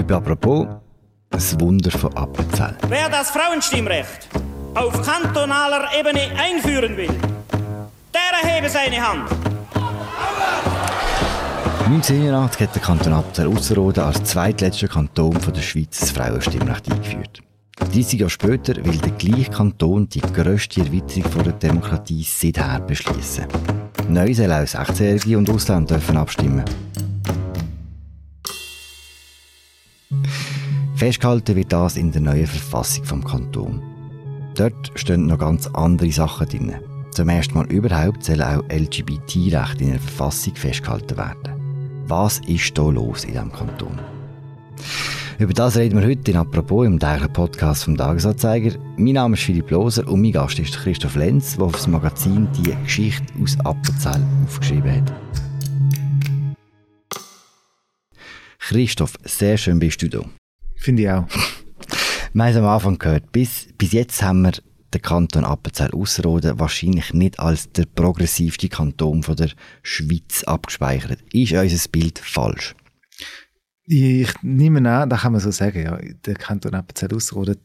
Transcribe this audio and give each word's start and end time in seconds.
Heute 0.00 0.16
apropos 0.16 0.66
das 1.28 1.60
Wunder 1.60 1.90
von 1.90 2.16
Appenzell. 2.16 2.74
Wer 2.88 3.10
das 3.10 3.30
Frauenstimmrecht 3.32 4.30
auf 4.74 4.94
kantonaler 5.02 5.88
Ebene 5.98 6.22
einführen 6.38 6.96
will, 6.96 7.10
der 8.14 8.42
erhebe 8.42 8.70
seine 8.70 8.96
Hand. 8.96 9.30
1989 11.84 12.60
hat 12.62 12.74
der 12.74 12.82
Kanton 12.82 13.12
Appenzell 13.12 13.48
Ausserrhoden 13.48 14.02
als 14.02 14.24
zweitletzter 14.24 14.88
Kanton 14.88 15.38
von 15.38 15.52
der 15.52 15.60
Schweiz 15.60 16.00
das 16.00 16.12
Frauenstimmrecht 16.12 16.90
eingeführt. 16.90 17.42
30 17.92 18.20
Jahre 18.20 18.30
später 18.30 18.76
will 18.76 18.96
der 18.96 19.12
gleiche 19.12 19.50
Kanton 19.50 20.08
die 20.08 20.22
grösste 20.22 20.80
Erweiterung 20.80 21.44
der 21.44 21.52
Demokratie 21.52 22.22
seither 22.22 22.80
beschließen. 22.80 23.44
Neu 24.08 24.32
sollen 24.32 24.50
auch 24.50 24.64
16-Jährige 24.64 25.36
und 25.36 25.50
Ausländer 25.50 25.96
dürfen 25.96 26.16
abstimmen. 26.16 26.64
Festgehalten 31.00 31.56
wird 31.56 31.72
das 31.72 31.96
in 31.96 32.12
der 32.12 32.20
neuen 32.20 32.46
Verfassung 32.46 33.04
vom 33.04 33.24
Kanton. 33.24 33.82
Dort 34.54 34.92
stehen 34.94 35.26
noch 35.26 35.38
ganz 35.38 35.66
andere 35.68 36.12
Sachen 36.12 36.48
drin. 36.48 36.74
Zum 37.12 37.28
ersten 37.28 37.54
Mal 37.54 37.72
überhaupt 37.72 38.24
sollen 38.24 38.42
auch 38.42 38.62
LGBT-Rechte 38.70 39.84
in 39.84 39.90
der 39.92 40.00
Verfassung 40.00 40.54
festgehalten 40.54 41.16
werden. 41.16 42.04
Was 42.06 42.40
ist 42.40 42.76
da 42.76 42.82
los 42.82 43.24
in 43.24 43.32
diesem 43.32 43.50
Kanton? 43.50 43.98
Über 45.38 45.54
das 45.54 45.76
reden 45.76 45.98
wir 45.98 46.06
heute 46.06 46.32
in 46.32 46.36
Apropos 46.36 46.86
im 46.86 46.98
täglichen 46.98 47.32
Podcast 47.32 47.84
vom 47.84 47.96
Tagesanzeiger. 47.96 48.78
Mein 48.98 49.14
Name 49.14 49.36
ist 49.36 49.44
Philipp 49.44 49.70
Loser 49.70 50.06
und 50.06 50.20
mein 50.20 50.32
Gast 50.32 50.58
ist 50.58 50.76
Christoph 50.76 51.16
Lenz, 51.16 51.56
der 51.56 51.64
auf 51.64 51.72
das 51.72 51.86
Magazin 51.86 52.46
die 52.58 52.76
Geschichte 52.84 53.24
aus 53.42 53.56
Appenzell 53.60 54.22
aufgeschrieben 54.44 54.96
hat. 54.96 55.49
Christoph, 58.70 59.14
sehr 59.24 59.58
schön 59.58 59.80
bist 59.80 60.00
du 60.00 60.08
da. 60.08 60.20
Finde 60.76 61.02
ich 61.02 61.10
auch. 61.10 61.26
Wir 62.32 62.44
haben 62.44 62.50
es 62.52 62.56
am 62.56 62.66
Anfang 62.66 62.98
gehört, 63.00 63.32
bis, 63.32 63.66
bis 63.76 63.90
jetzt 63.90 64.22
haben 64.22 64.42
wir 64.42 64.52
den 64.94 65.02
Kanton 65.02 65.44
Appenzell 65.44 65.90
Ausserrhoden 65.90 66.60
wahrscheinlich 66.60 67.12
nicht 67.12 67.40
als 67.40 67.72
der 67.72 67.86
progressivste 67.86 68.68
Kanton 68.68 69.24
von 69.24 69.34
der 69.34 69.50
Schweiz 69.82 70.44
abgespeichert. 70.44 71.18
Ist 71.32 71.52
unser 71.52 71.88
Bild 71.88 72.20
falsch? 72.20 72.76
Ich 73.86 74.32
nehme 74.42 74.88
an, 74.88 75.10
da 75.10 75.16
kann 75.16 75.32
man 75.32 75.40
so 75.40 75.50
sagen, 75.50 75.82
ja, 75.82 75.98
der 76.24 76.34
Kanton 76.36 76.74
Appenzell 76.74 77.12
Ausserrhoden 77.12 77.56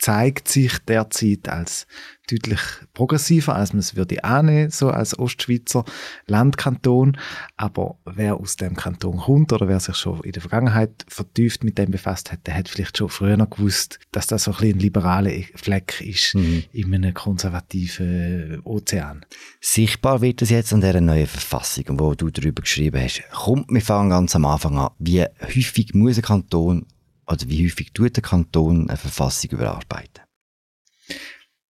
zeigt 0.00 0.48
sich 0.48 0.78
derzeit 0.78 1.48
als 1.48 1.86
deutlich 2.30 2.60
progressiver, 2.94 3.56
als 3.56 3.72
man 3.72 3.80
es 3.80 3.96
würde 3.96 4.24
annehmen, 4.24 4.70
so 4.70 4.88
als 4.88 5.18
Ostschweizer 5.18 5.84
Landkanton. 6.26 7.18
Aber 7.56 7.98
wer 8.04 8.36
aus 8.36 8.56
dem 8.56 8.76
Kanton 8.76 9.18
kommt 9.18 9.52
oder 9.52 9.68
wer 9.68 9.80
sich 9.80 9.96
schon 9.96 10.20
in 10.22 10.32
der 10.32 10.40
Vergangenheit 10.40 11.04
vertieft 11.08 11.64
mit 11.64 11.76
dem 11.76 11.90
befasst 11.90 12.32
hat, 12.32 12.46
der 12.46 12.54
hat 12.54 12.68
vielleicht 12.68 12.96
schon 12.96 13.08
früher 13.08 13.36
noch 13.36 13.50
gewusst, 13.50 13.98
dass 14.12 14.26
das 14.26 14.44
so 14.44 14.52
ein, 14.52 14.56
bisschen 14.56 14.76
ein 14.76 14.80
liberaler 14.80 15.32
Fleck 15.54 16.00
ist 16.00 16.34
mhm. 16.34 16.64
in 16.72 16.94
einem 16.94 17.12
konservativen 17.12 18.60
Ozean. 18.64 19.26
Sichtbar 19.60 20.22
wird 20.22 20.40
es 20.40 20.50
jetzt 20.50 20.72
an 20.72 20.80
dieser 20.80 21.00
neuen 21.00 21.26
Verfassung, 21.26 21.84
wo 21.98 22.14
du 22.14 22.30
darüber 22.30 22.62
geschrieben 22.62 23.02
hast. 23.02 23.22
Kommt, 23.32 23.70
wir 23.70 23.82
fangen 23.82 24.10
ganz 24.10 24.34
am 24.34 24.46
Anfang 24.46 24.78
an. 24.78 24.90
Wie 24.98 25.22
häufig 25.42 25.94
muss 25.94 26.16
ein 26.16 26.22
Kanton 26.22 26.86
oder 27.30 27.48
wie 27.48 27.64
häufig 27.64 27.92
tut 27.92 28.16
der 28.16 28.22
Kanton 28.22 28.88
eine 28.88 28.96
Verfassung 28.96 29.50
überarbeiten? 29.50 30.24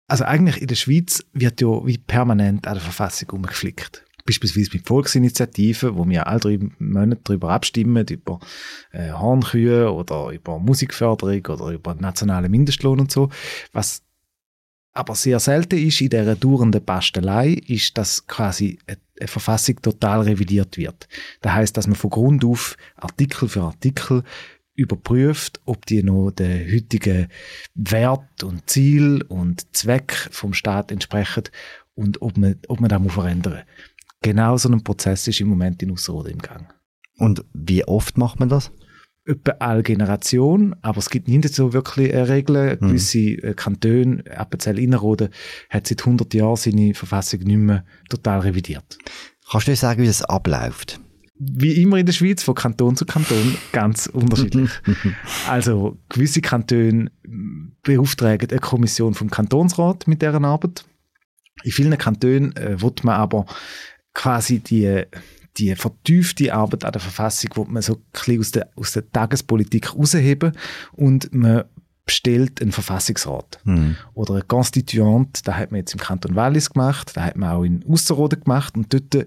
Also 0.06 0.24
eigentlich 0.24 0.60
in 0.60 0.66
der 0.66 0.74
Schweiz 0.74 1.24
wird 1.32 1.60
ja 1.60 1.86
wie 1.86 1.98
permanent 1.98 2.66
an 2.66 2.74
der 2.74 2.82
Verfassung 2.82 3.30
umgeflickt. 3.30 4.04
Beispielsweise 4.26 4.70
mit 4.72 4.86
Volksinitiativen, 4.86 5.96
wo 5.96 6.08
wir 6.08 6.26
alle 6.26 6.40
drei 6.40 6.58
Monate 6.78 7.20
darüber 7.24 7.50
abstimmen, 7.50 8.06
über 8.08 8.40
äh, 8.92 9.12
Hornkühe 9.12 9.92
oder 9.92 10.30
über 10.30 10.58
Musikförderung 10.58 11.44
oder 11.46 11.72
über 11.72 11.94
nationalen 11.94 12.50
Mindestlohn 12.50 13.00
und 13.00 13.12
so. 13.12 13.28
Was 13.72 14.02
aber 14.94 15.14
sehr 15.14 15.40
selten 15.40 15.76
ist 15.76 16.00
in 16.00 16.08
dieser 16.08 16.36
dauernden 16.36 16.82
Bastelei, 16.82 17.50
ist, 17.66 17.98
dass 17.98 18.26
quasi 18.26 18.78
eine 18.86 19.28
Verfassung 19.28 19.82
total 19.82 20.22
revidiert 20.22 20.78
wird. 20.78 21.08
Das 21.40 21.52
heißt, 21.52 21.76
dass 21.76 21.86
man 21.86 21.96
von 21.96 22.10
Grund 22.10 22.44
auf 22.44 22.76
Artikel 22.96 23.48
für 23.48 23.62
Artikel 23.62 24.22
überprüft, 24.74 25.60
ob 25.64 25.86
die 25.86 26.02
noch 26.02 26.30
den 26.30 26.72
heutigen 26.72 27.28
Wert 27.74 28.42
und 28.42 28.68
Ziel 28.68 29.22
und 29.22 29.74
Zweck 29.74 30.12
vom 30.30 30.52
Staat 30.52 30.90
entsprechen 30.90 31.44
und 31.94 32.22
ob 32.22 32.36
man, 32.36 32.56
ob 32.68 32.80
man 32.80 32.88
das 32.90 33.00
muss 33.00 33.14
verändern 33.14 33.62
Genau 34.22 34.56
so 34.56 34.70
ein 34.70 34.82
Prozess 34.82 35.28
ist 35.28 35.40
im 35.40 35.48
Moment 35.48 35.82
in 35.82 35.90
Ausserrhoden 35.90 36.32
im 36.32 36.38
Gang. 36.38 36.72
Und 37.18 37.44
wie 37.52 37.84
oft 37.84 38.16
macht 38.16 38.40
man 38.40 38.48
das? 38.48 38.72
Etwa 39.26 39.52
alle 39.58 39.82
Generation, 39.82 40.74
aber 40.80 40.98
es 40.98 41.10
gibt 41.10 41.28
nicht 41.28 41.46
so 41.54 41.74
wirklich 41.74 42.12
eine 42.12 42.28
Regel. 42.28 42.72
Hm. 42.72 42.88
Gewisse 42.88 43.18
äh, 43.18 43.54
Kantone, 43.54 44.24
Appenzell 44.30 44.78
Innerrhoden, 44.78 45.28
hat 45.68 45.86
seit 45.86 46.00
100 46.00 46.32
Jahren 46.32 46.56
seine 46.56 46.94
Verfassung 46.94 47.40
nicht 47.40 47.58
mehr 47.58 47.84
total 48.08 48.40
revidiert. 48.40 48.98
Kannst 49.50 49.68
du 49.68 49.76
sagen, 49.76 50.02
wie 50.02 50.06
das 50.06 50.22
abläuft? 50.22 51.00
Wie 51.36 51.82
immer 51.82 51.98
in 51.98 52.06
der 52.06 52.12
Schweiz, 52.12 52.42
von 52.42 52.54
Kanton 52.54 52.96
zu 52.96 53.06
Kanton, 53.06 53.56
ganz 53.72 54.06
unterschiedlich. 54.06 54.70
also 55.48 55.98
gewisse 56.08 56.40
Kantone 56.40 57.10
beauftragen 57.82 58.50
eine 58.50 58.60
Kommission 58.60 59.14
vom 59.14 59.30
Kantonsrat 59.30 60.06
mit 60.06 60.22
deren 60.22 60.44
Arbeit. 60.44 60.84
In 61.64 61.72
vielen 61.72 61.98
Kantonen 61.98 62.54
äh, 62.56 62.80
wird 62.80 63.04
man 63.04 63.16
aber 63.16 63.46
quasi 64.12 64.60
die 64.60 65.04
die 65.56 65.74
vertiefte 65.76 66.52
Arbeit 66.52 66.84
an 66.84 66.92
der 66.92 67.00
Verfassung, 67.00 67.50
wo 67.54 67.64
man 67.64 67.82
so 67.82 67.94
ein 67.94 68.02
bisschen 68.12 68.40
aus 68.40 68.50
der, 68.50 68.70
aus 68.76 68.92
der 68.92 69.10
Tagespolitik 69.10 69.94
rausheben 69.94 70.52
und 70.92 71.32
man 71.32 71.64
bestellt 72.06 72.60
einen 72.60 72.72
Verfassungsrat 72.72 73.60
mhm. 73.64 73.96
oder 74.12 74.34
ein 74.34 74.48
Constituant, 74.48 75.46
da 75.46 75.56
hat 75.56 75.70
man 75.70 75.78
jetzt 75.78 75.94
im 75.94 76.00
Kanton 76.00 76.36
Wallis 76.36 76.70
gemacht, 76.70 77.12
da 77.14 77.24
hat 77.24 77.36
man 77.36 77.50
auch 77.50 77.62
in 77.62 77.84
Ausserrhoden 77.88 78.40
gemacht 78.40 78.76
und 78.76 78.92
dort 78.92 79.26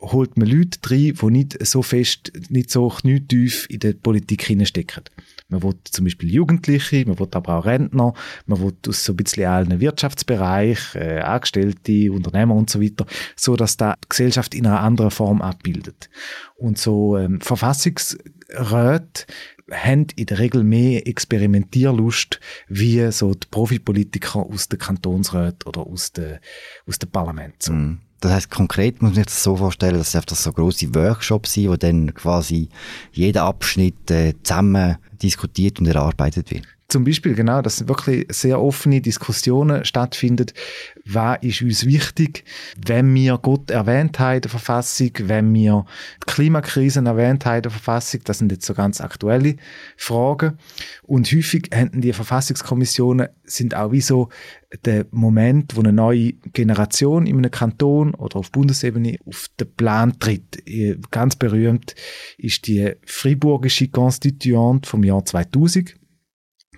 holt 0.00 0.36
man 0.36 0.46
Leute 0.46 0.78
rein, 0.86 1.14
die 1.20 1.30
nicht 1.30 1.66
so 1.66 1.82
fest, 1.82 2.32
nicht 2.50 2.70
so 2.70 2.88
knietief 2.88 3.66
in 3.68 3.80
der 3.80 3.94
Politik 3.94 4.44
hineinstecken. 4.44 5.04
Man 5.48 5.62
will 5.62 5.74
zum 5.84 6.04
Beispiel 6.04 6.30
Jugendliche, 6.30 7.04
man 7.06 7.18
will 7.18 7.28
aber 7.32 7.58
auch 7.58 7.64
Rentner, 7.64 8.12
man 8.46 8.60
will 8.60 8.74
aus 8.86 9.04
so 9.04 9.14
ein 9.14 9.16
bisschen 9.16 9.46
allen 9.46 9.80
Wirtschaftsbereich, 9.80 10.94
äh, 10.94 11.20
Angestellte, 11.20 12.12
Unternehmer 12.12 12.54
und 12.54 12.68
so 12.68 12.82
weiter, 12.82 13.06
so 13.34 13.56
dass 13.56 13.78
da 13.78 13.94
die 14.04 14.08
Gesellschaft 14.10 14.54
in 14.54 14.66
einer 14.66 14.80
anderen 14.80 15.10
Form 15.10 15.40
abbildet. 15.40 16.10
Und 16.56 16.78
so 16.78 17.16
ähm, 17.16 17.40
Verfassungsräte 17.40 19.24
haben 19.70 20.06
in 20.16 20.26
der 20.26 20.38
Regel 20.38 20.64
mehr 20.64 21.06
Experimentierlust 21.06 22.40
wie 22.68 23.10
so 23.12 23.34
die 23.34 23.46
Profipolitiker 23.50 24.40
aus 24.40 24.68
den 24.68 24.78
Kantonsräten 24.78 25.68
oder 25.68 25.86
aus 25.86 26.12
dem 26.12 26.38
aus 26.86 26.98
dem 26.98 27.10
Parlament. 27.10 27.62
So. 27.62 27.72
Mm. 27.72 28.00
Das 28.20 28.32
heißt 28.32 28.50
konkret 28.50 29.00
muss 29.00 29.10
man 29.10 29.14
sich 29.14 29.26
das 29.26 29.42
so 29.42 29.56
vorstellen, 29.56 29.98
dass 29.98 30.12
das 30.12 30.42
so 30.42 30.52
große 30.52 30.94
Workshops 30.94 31.52
sind, 31.52 31.68
wo 31.68 31.76
dann 31.76 32.14
quasi 32.14 32.68
jeder 33.12 33.44
Abschnitt 33.44 34.10
äh, 34.10 34.34
zusammen 34.42 34.96
diskutiert 35.22 35.78
und 35.78 35.86
erarbeitet 35.86 36.50
wird. 36.50 36.66
Zum 36.90 37.04
Beispiel, 37.04 37.34
genau, 37.34 37.60
dass 37.60 37.86
wirklich 37.86 38.24
sehr 38.30 38.62
offene 38.62 39.02
Diskussionen 39.02 39.84
stattfinden. 39.84 40.46
Was 41.04 41.36
ist 41.42 41.60
uns 41.60 41.84
wichtig, 41.84 42.44
wenn 42.86 43.14
wir 43.14 43.36
Gott 43.36 43.70
erwähnt 43.70 44.18
haben 44.18 44.36
in 44.36 44.40
der 44.40 44.50
Verfassung, 44.50 45.10
wenn 45.24 45.52
wir 45.52 45.84
die 46.22 46.32
Klimakrisen 46.32 47.04
erwähnt 47.04 47.44
haben 47.44 47.56
in 47.56 47.62
der 47.64 47.72
Verfassung? 47.72 48.22
Das 48.24 48.38
sind 48.38 48.50
jetzt 48.52 48.64
so 48.64 48.72
ganz 48.72 49.02
aktuelle 49.02 49.56
Fragen. 49.98 50.56
Und 51.02 51.30
häufig 51.30 51.68
haben 51.74 52.00
die 52.00 52.14
Verfassungskommissionen 52.14 53.28
sind 53.44 53.74
auch 53.74 53.92
wie 53.92 54.00
so 54.00 54.30
der 54.86 55.04
Moment, 55.10 55.76
wo 55.76 55.80
eine 55.80 55.92
neue 55.92 56.32
Generation 56.54 57.26
in 57.26 57.36
einem 57.36 57.50
Kanton 57.50 58.14
oder 58.14 58.36
auf 58.36 58.50
Bundesebene 58.50 59.18
auf 59.26 59.48
den 59.60 59.74
Plan 59.74 60.18
tritt. 60.18 60.62
Ganz 61.10 61.36
berühmt 61.36 61.94
ist 62.38 62.66
die 62.66 62.94
Friburgische 63.04 63.88
Konstituante 63.88 64.88
vom 64.88 65.04
Jahr 65.04 65.22
2000 65.22 65.94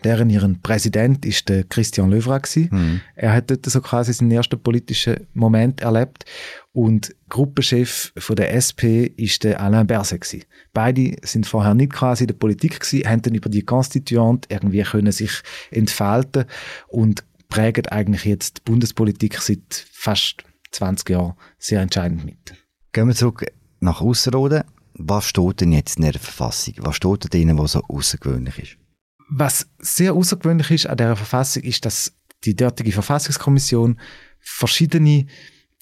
deren 0.04 0.30
ihren 0.30 0.60
Präsident 0.60 1.24
ist 1.24 1.48
der 1.48 1.64
Christian 1.64 2.10
Löwra 2.10 2.40
Mhm. 2.54 3.00
Er 3.16 3.32
hat 3.32 3.50
dort 3.50 3.66
so 3.66 3.80
quasi 3.80 4.12
seinen 4.12 4.30
ersten 4.30 4.60
politischen 4.60 5.26
Moment 5.34 5.80
erlebt 5.80 6.24
und 6.72 7.14
Gruppenchef 7.28 8.12
von 8.16 8.36
der 8.36 8.54
SP 8.54 9.06
ist 9.16 9.44
der 9.44 9.60
Alain 9.60 9.86
Berset. 9.86 10.46
Beide 10.72 11.16
sind 11.22 11.46
vorher 11.46 11.74
nicht 11.74 11.92
quasi 11.92 12.24
in 12.24 12.28
der 12.28 12.34
Politik 12.34 12.80
gewesen, 12.80 13.08
haben 13.08 13.22
dann 13.22 13.34
über 13.34 13.50
die 13.50 13.62
Konstituante 13.62 14.48
irgendwie 14.50 14.82
können 14.82 15.12
sich 15.12 15.42
entfalten 15.70 16.44
und 16.88 17.24
prägen 17.48 17.86
eigentlich 17.88 18.24
jetzt 18.24 18.58
die 18.58 18.62
Bundespolitik 18.64 19.40
seit 19.40 19.86
fast 19.92 20.44
20 20.72 21.10
Jahren 21.10 21.34
sehr 21.58 21.80
entscheidend 21.80 22.24
mit. 22.24 22.54
Gehen 22.92 23.08
wir 23.08 23.14
zurück 23.14 23.44
nach 23.80 24.00
Ausserrhoden. 24.00 24.64
Was 24.94 25.26
steht 25.26 25.60
denn 25.60 25.72
jetzt 25.72 25.96
in 25.96 26.04
der 26.04 26.12
Verfassung? 26.14 26.74
Was 26.78 26.96
steht 26.96 27.32
drin, 27.32 27.56
was 27.58 27.72
so 27.72 27.82
außergewöhnlich 27.88 28.58
ist? 28.58 28.79
Was 29.30 29.68
sehr 29.78 30.12
außergewöhnlich 30.12 30.70
ist 30.70 30.86
an 30.86 30.96
der 30.96 31.16
Verfassung, 31.16 31.62
ist, 31.62 31.84
dass 31.84 32.12
die 32.44 32.56
dortige 32.56 32.92
Verfassungskommission 32.92 34.00
verschiedene 34.40 35.26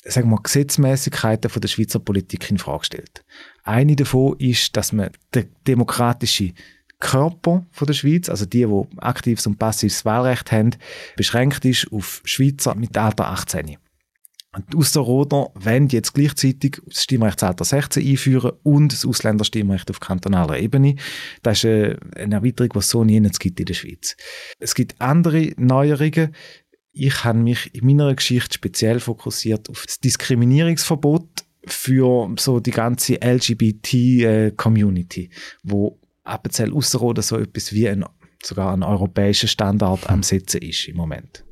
sagen 0.04 0.30
wir, 0.30 0.40
Gesetzmäßigkeiten 0.42 1.50
von 1.50 1.60
der 1.60 1.68
Schweizer 1.68 1.98
Politik 1.98 2.50
in 2.50 2.58
Frage 2.58 2.84
stellt. 2.84 3.24
Eine 3.64 3.96
davon 3.96 4.38
ist, 4.38 4.76
dass 4.76 4.92
man 4.92 5.10
den 5.34 5.48
demokratischen 5.66 6.54
Körper 7.00 7.66
von 7.70 7.86
der 7.86 7.94
Schweiz, 7.94 8.28
also 8.28 8.44
die, 8.44 8.66
die 8.66 8.86
aktives 8.98 9.46
und 9.46 9.58
passives 9.58 10.04
Wahlrecht 10.04 10.50
haben, 10.50 10.70
beschränkt 11.16 11.64
ist 11.64 11.92
auf 11.92 12.22
Schweizer 12.24 12.74
mit 12.74 12.96
Alter 12.96 13.28
18. 13.28 13.76
Und 14.56 14.72
die 14.72 14.78
Ausserrhoder 14.78 15.50
wollen 15.54 15.88
jetzt 15.88 16.14
gleichzeitig 16.14 16.80
das 16.86 17.02
Stimmrechtsalter 17.02 17.64
16 17.64 18.06
einführen 18.06 18.52
und 18.62 18.92
das 18.92 19.04
Ausländerstimmrecht 19.04 19.90
auf 19.90 19.98
kantonaler 20.00 20.58
Ebene. 20.58 20.96
Das 21.42 21.58
ist 21.58 21.64
äh, 21.64 21.96
eine 22.16 22.36
Erweiterung, 22.36 22.70
die 22.72 22.78
es 22.78 22.88
so 22.88 23.04
nie 23.04 23.20
gibt 23.20 23.60
in 23.60 23.66
der 23.66 23.74
Schweiz. 23.74 24.16
Es 24.58 24.74
gibt 24.74 24.98
andere 25.00 25.52
Neuerungen. 25.58 26.34
Ich 26.92 27.24
habe 27.24 27.38
mich 27.38 27.74
in 27.74 27.84
meiner 27.86 28.14
Geschichte 28.14 28.54
speziell 28.54 29.00
fokussiert 29.00 29.68
auf 29.68 29.84
das 29.86 30.00
Diskriminierungsverbot 30.00 31.28
für 31.66 32.34
so 32.38 32.60
die 32.60 32.70
ganze 32.70 33.16
LGBT-Community, 33.16 35.28
wo 35.62 36.00
Appenzell 36.24 36.72
Ausserrhoden 36.72 37.22
so 37.22 37.36
etwas 37.38 37.74
wie 37.74 37.86
ein, 37.88 38.04
sogar 38.42 38.72
ein 38.72 38.82
europäischer 38.82 39.46
Standard 39.46 40.08
am 40.08 40.22
Setzen 40.22 40.62
ist 40.62 40.88
im 40.88 40.96
Moment. 40.96 41.44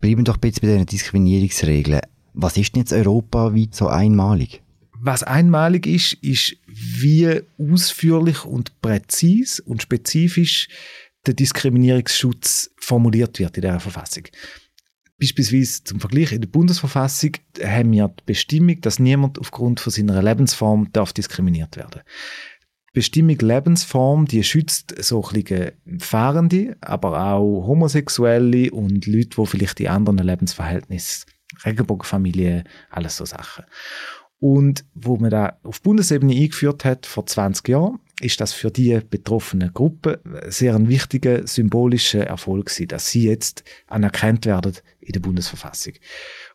Bleiben 0.00 0.24
doch 0.24 0.36
bitte 0.36 0.60
bei 0.60 0.68
diesen 0.68 0.86
Diskriminierungsregeln. 0.86 2.00
Was 2.34 2.56
ist 2.56 2.74
denn 2.74 2.82
jetzt 2.82 2.92
europaweit 2.92 3.74
so 3.74 3.88
einmalig? 3.88 4.62
Was 5.00 5.22
einmalig 5.22 5.86
ist, 5.86 6.14
ist, 6.14 6.56
wie 6.66 7.40
ausführlich 7.58 8.44
und 8.44 8.80
präzis 8.80 9.60
und 9.60 9.82
spezifisch 9.82 10.68
der 11.26 11.34
Diskriminierungsschutz 11.34 12.70
formuliert 12.80 13.38
wird 13.38 13.56
in 13.56 13.62
der 13.62 13.80
Verfassung. 13.80 14.24
Beispielsweise 15.20 15.82
zum 15.82 15.98
Vergleich 16.00 16.32
in 16.32 16.40
der 16.40 16.48
Bundesverfassung 16.48 17.32
haben 17.62 17.92
wir 17.92 18.08
die 18.08 18.22
Bestimmung, 18.24 18.80
dass 18.80 19.00
niemand 19.00 19.38
aufgrund 19.38 19.80
von 19.80 19.92
seiner 19.92 20.22
Lebensform 20.22 20.88
darf 20.92 21.12
diskriminiert 21.12 21.76
werden. 21.76 22.02
Bestimmung 22.98 23.38
Lebensform, 23.38 24.26
die 24.26 24.42
schützt 24.42 24.92
so 25.04 25.24
ein 25.24 26.00
Fahrende, 26.00 26.76
aber 26.80 27.32
auch 27.32 27.64
Homosexuelle 27.64 28.72
und 28.72 29.06
Leute, 29.06 29.40
die 29.40 29.46
vielleicht 29.46 29.78
in 29.78 29.86
anderen 29.86 30.18
Lebensverhältnissen, 30.18 31.30
Regenbogenfamilie, 31.64 32.64
alles 32.90 33.16
so 33.16 33.24
Sachen. 33.24 33.66
Und 34.40 34.84
wo 34.94 35.16
man 35.16 35.30
da 35.30 35.60
auf 35.62 35.80
Bundesebene 35.82 36.34
eingeführt 36.34 36.84
hat, 36.84 37.06
vor 37.06 37.24
20 37.24 37.68
Jahren, 37.68 38.00
ist 38.20 38.40
das 38.40 38.52
für 38.52 38.72
die 38.72 38.98
betroffene 39.08 39.70
Gruppe 39.70 40.20
sehr 40.48 40.74
ein 40.74 40.88
wichtiger 40.88 41.46
symbolischer 41.46 42.26
Erfolg 42.26 42.66
gewesen, 42.66 42.88
dass 42.88 43.10
sie 43.10 43.28
jetzt 43.28 43.62
anerkannt 43.86 44.44
werden 44.44 44.76
in 44.98 45.12
der 45.12 45.20
Bundesverfassung. 45.20 45.92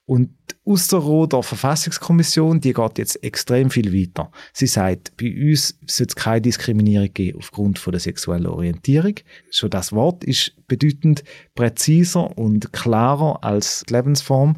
Und 0.06 0.32
die 0.52 0.72
Ausserrhoder 0.72 1.44
Verfassungskommission, 1.44 2.60
die 2.60 2.74
geht 2.74 2.98
jetzt 2.98 3.24
extrem 3.24 3.70
viel 3.70 3.94
weiter. 3.94 4.32
Sie 4.52 4.68
sagt, 4.68 5.16
bei 5.16 5.34
uns 5.34 5.80
sollte 5.88 6.12
es 6.12 6.16
keine 6.16 6.42
Diskriminierung 6.42 7.14
geben 7.14 7.38
aufgrund 7.38 7.80
von 7.80 7.92
der 7.92 8.02
sexuellen 8.02 8.48
Orientierung. 8.48 9.16
Schon 9.50 9.70
das 9.70 9.94
Wort 9.94 10.26
ist 10.26 10.56
bedeutend 10.68 11.24
präziser 11.56 12.38
und 12.38 12.74
klarer 12.74 13.44
als 13.44 13.86
die 13.88 13.94
Lebensform. 13.94 14.58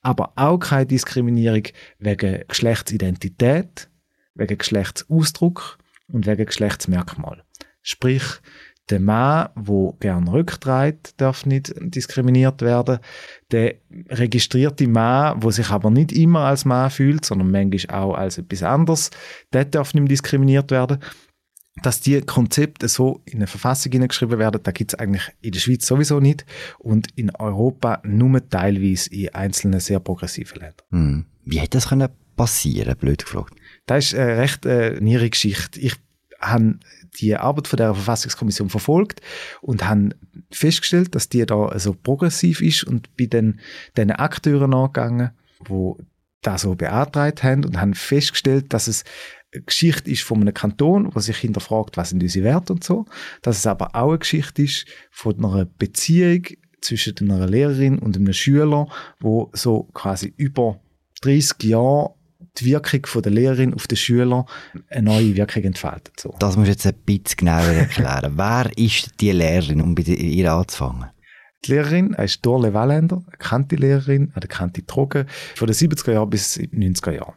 Aber 0.00 0.32
auch 0.36 0.58
keine 0.58 0.86
Diskriminierung 0.86 1.64
wegen 1.98 2.44
Geschlechtsidentität, 2.48 3.90
wegen 4.34 4.56
Geschlechtsausdruck 4.56 5.78
und 6.10 6.26
wegen 6.26 6.46
Geschlechtsmerkmal. 6.46 7.44
Sprich, 7.82 8.22
der 8.90 9.00
Mann, 9.00 9.48
der 9.56 9.94
gern 10.00 10.28
rücktreibt, 10.28 11.20
darf 11.20 11.46
nicht 11.46 11.74
diskriminiert 11.78 12.62
werden. 12.62 12.98
Der 13.50 13.74
registrierte 14.08 14.88
Mann, 14.88 15.40
der 15.40 15.50
sich 15.50 15.70
aber 15.70 15.90
nicht 15.90 16.12
immer 16.12 16.40
als 16.40 16.64
Mann 16.64 16.90
fühlt, 16.90 17.24
sondern 17.24 17.50
manchmal 17.50 18.00
auch 18.00 18.14
als 18.14 18.38
etwas 18.38 18.62
anderes, 18.62 19.10
der 19.52 19.64
darf 19.64 19.94
nicht 19.94 20.10
diskriminiert 20.10 20.70
werden. 20.70 20.98
Dass 21.82 22.00
die 22.00 22.20
Konzepte 22.22 22.88
so 22.88 23.22
in 23.24 23.36
eine 23.36 23.46
Verfassung 23.46 23.92
hineingeschrieben 23.92 24.38
werden, 24.38 24.60
da 24.62 24.72
gibt 24.72 24.92
es 24.92 24.98
eigentlich 24.98 25.30
in 25.40 25.52
der 25.52 25.60
Schweiz 25.60 25.86
sowieso 25.86 26.18
nicht 26.18 26.44
und 26.78 27.06
in 27.14 27.30
Europa 27.36 28.00
nur 28.04 28.48
teilweise 28.48 29.10
in 29.10 29.28
einzelnen 29.32 29.78
sehr 29.78 30.00
progressiven 30.00 30.58
Ländern. 30.58 30.86
Hm. 30.90 31.26
Wie 31.44 31.60
hätte 31.60 31.76
das 31.78 31.88
können 31.88 32.08
passieren, 32.36 32.96
blöd 32.96 33.24
gefragt? 33.24 33.54
Das 33.86 34.06
ist 34.06 34.14
eine 34.14 34.38
recht 34.38 34.66
äh, 34.66 34.98
niere 35.00 35.30
Geschichte. 35.30 35.78
Ich 35.78 35.94
habe 36.40 36.78
die 37.16 37.36
Arbeit 37.36 37.68
von 37.68 37.76
der 37.76 37.94
Verfassungskommission 37.94 38.70
verfolgt 38.70 39.20
und 39.60 39.88
haben 39.88 40.14
festgestellt, 40.50 41.14
dass 41.14 41.28
die 41.28 41.44
da 41.44 41.66
also 41.66 41.94
progressiv 41.94 42.60
ist 42.60 42.84
und 42.84 43.16
bei 43.16 43.26
den, 43.26 43.60
den 43.96 44.10
Akteuren 44.10 44.74
angegangen, 44.74 45.30
wo 45.60 45.98
da 46.42 46.58
so 46.58 46.74
beantragt 46.74 47.42
haben 47.42 47.64
und 47.64 47.80
haben 47.80 47.94
festgestellt, 47.94 48.72
dass 48.72 48.86
es 48.86 49.04
eine 49.52 49.62
Geschichte 49.62 50.10
ist 50.10 50.22
von 50.22 50.40
einem 50.40 50.54
Kanton, 50.54 51.14
wo 51.14 51.20
sich 51.20 51.38
hinterfragt, 51.38 51.96
was 51.96 52.10
sind 52.10 52.22
unsere 52.22 52.44
Werte 52.44 52.72
und 52.72 52.84
so, 52.84 53.06
dass 53.42 53.58
es 53.58 53.66
aber 53.66 53.94
auch 53.94 54.10
eine 54.10 54.18
Geschichte 54.18 54.62
ist 54.62 54.86
von 55.10 55.42
einer 55.44 55.64
Beziehung 55.64 56.44
zwischen 56.80 57.30
einer 57.30 57.46
Lehrerin 57.46 57.98
und 57.98 58.16
einem 58.16 58.32
Schüler, 58.32 58.88
wo 59.20 59.50
so 59.52 59.84
quasi 59.94 60.32
über 60.36 60.80
30 61.22 61.64
Jahre 61.64 62.14
die 62.60 62.66
Wirkung 62.66 63.06
von 63.06 63.22
der 63.22 63.32
Lehrerin 63.32 63.74
auf 63.74 63.86
den 63.86 63.96
Schüler 63.96 64.46
eine 64.90 65.02
neue 65.02 65.36
Wirkung 65.36 65.64
entfaltet. 65.64 66.18
So. 66.20 66.34
Das 66.38 66.56
musst 66.56 66.68
du 66.68 66.72
jetzt 66.72 66.86
ein 66.86 66.94
bisschen 67.04 67.36
genauer 67.38 67.64
erklären. 67.64 68.32
Wer 68.36 68.70
ist 68.76 69.20
die 69.20 69.32
Lehrerin, 69.32 69.80
um 69.80 69.94
bei 69.94 70.02
ihr 70.02 70.52
anzufangen? 70.52 71.06
Die 71.64 71.72
Lehrerin 71.72 72.12
ist 72.12 72.46
Dorle 72.46 72.72
Walländer, 72.72 73.16
eine 73.16 73.30
bekannte 73.32 73.74
Lehrerin, 73.74 74.30
eine 74.32 74.40
bekannte 74.40 74.82
Droge, 74.82 75.26
von 75.56 75.66
den 75.66 75.74
70er 75.74 76.12
Jahren 76.12 76.30
bis 76.30 76.56
90er 76.56 77.10
Jahren. 77.10 77.34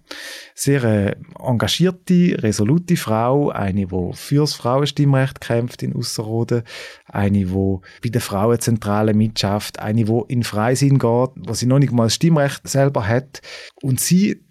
Sehr 0.53 0.83
äh, 0.83 1.15
engagierte, 1.39 2.37
resolute 2.41 2.97
Frau, 2.97 3.49
eine, 3.49 3.87
die 3.87 4.13
fürs 4.13 4.53
Frauenstimmrecht 4.53 5.41
kämpft 5.41 5.81
in 5.81 5.95
Ausserrhoden, 5.95 6.61
eine, 7.07 7.45
die 7.45 7.79
bei 8.03 8.09
der 8.09 8.21
Frauenzentrale 8.21 9.15
mitschafft, 9.15 9.79
eine, 9.79 10.05
die 10.05 10.21
in 10.27 10.43
Freisinn 10.43 10.99
geht, 10.99 11.31
wo 11.35 11.53
sie 11.53 11.65
noch 11.65 11.79
nicht 11.79 11.91
mal 11.91 12.03
das 12.03 12.15
Stimmrecht 12.15 12.67
selber 12.67 13.07
hat. 13.07 13.41
Und 13.81 13.99
sie 13.99 14.43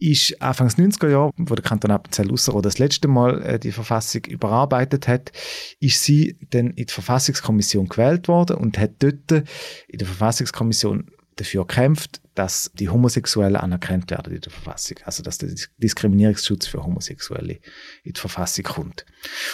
ist 0.00 0.40
Anfangs 0.40 0.76
90er 0.76 1.10
Jahre, 1.10 1.30
wo 1.36 1.54
der 1.54 1.62
Kanton 1.64 1.90
Appenzell 1.90 2.32
Ausserrhoden 2.32 2.70
das 2.70 2.78
letzte 2.78 3.06
Mal 3.06 3.42
äh, 3.42 3.58
die 3.58 3.70
Verfassung 3.70 4.24
überarbeitet 4.24 5.06
hat, 5.06 5.30
ist 5.78 6.02
sie 6.02 6.36
dann 6.50 6.68
in 6.68 6.86
die 6.86 6.92
Verfassungskommission 6.92 7.88
gewählt 7.88 8.26
worden 8.26 8.56
und 8.56 8.78
hat 8.78 8.92
dort 8.98 9.30
in 9.30 9.98
der 9.98 10.06
Verfassungskommission 10.06 11.10
dafür 11.40 11.66
gekämpft, 11.66 12.20
dass 12.34 12.70
die 12.74 12.88
Homosexuellen 12.88 13.56
anerkannt 13.56 14.10
werden 14.10 14.32
in 14.32 14.40
der 14.40 14.52
Verfassung. 14.52 14.98
Also, 15.04 15.22
dass 15.22 15.38
der 15.38 15.50
Diskriminierungsschutz 15.78 16.66
für 16.66 16.84
Homosexuelle 16.84 17.58
in 18.04 18.12
die 18.12 18.20
Verfassung 18.20 18.64
kommt. 18.64 19.04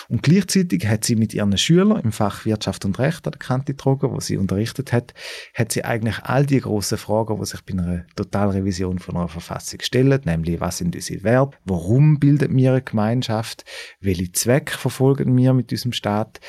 Und 0.08 0.22
gleichzeitig 0.22 0.86
hat 0.86 1.04
sie 1.04 1.16
mit 1.16 1.32
ihren 1.32 1.56
Schülern 1.56 2.00
im 2.00 2.12
Fach 2.12 2.44
Wirtschaft 2.44 2.84
und 2.84 2.98
Recht 2.98 3.26
an 3.26 3.32
der 3.32 3.38
Kante 3.38 3.72
getragen, 3.72 4.12
wo 4.12 4.20
sie 4.20 4.36
unterrichtet 4.36 4.92
hat, 4.92 5.14
hat 5.54 5.72
sie 5.72 5.84
eigentlich 5.84 6.18
all 6.20 6.44
die 6.44 6.60
grossen 6.60 6.98
Fragen, 6.98 7.38
die 7.40 7.46
sich 7.46 7.62
bei 7.62 7.72
einer 7.72 8.04
Totalrevision 8.14 8.98
von 8.98 9.16
einer 9.16 9.28
Verfassung 9.28 9.80
stellen, 9.82 10.20
nämlich 10.24 10.60
was 10.60 10.78
sind 10.78 10.94
unsere 10.94 11.22
Werte, 11.22 11.56
warum 11.64 12.18
bildet 12.18 12.54
wir 12.54 12.72
eine 12.72 12.82
Gemeinschaft, 12.82 13.64
welche 14.00 14.30
Zwecke 14.32 14.76
verfolgen 14.76 15.36
wir 15.36 15.54
mit 15.54 15.72
unserem 15.72 15.92
Staat. 15.92 16.40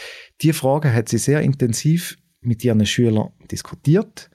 Die 0.42 0.54
Fragen 0.54 0.94
hat 0.94 1.10
sie 1.10 1.18
sehr 1.18 1.42
intensiv 1.42 2.18
mit 2.42 2.64
ihren 2.64 2.86
Schülern 2.86 3.30
diskutiert 3.50 4.30